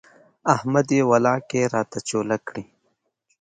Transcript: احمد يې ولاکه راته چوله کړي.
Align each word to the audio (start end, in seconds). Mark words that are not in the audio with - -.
احمد 0.55 0.87
يې 0.95 1.01
ولاکه 1.11 1.59
راته 1.73 1.99
چوله 2.09 2.37
کړي. 2.47 2.63